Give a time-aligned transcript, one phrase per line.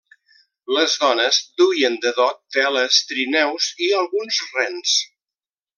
[0.77, 4.99] Les dones duien de dot teles, trineus i alguns rens.